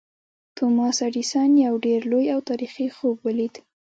توماس 0.57 0.97
ایډېسن 1.05 1.51
یو 1.65 1.73
ډېر 1.85 2.01
لوی 2.11 2.25
او 2.35 2.39
تاریخي 2.49 2.87
خوب 2.95 3.15
ولید 3.25 3.53